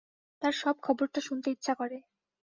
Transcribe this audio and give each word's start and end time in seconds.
তার 0.41 0.53
সব 0.53 0.75
খবরটা 0.81 1.19
শুনতে 1.21 1.47
ইচ্ছা 1.51 1.73
করে। 1.75 1.97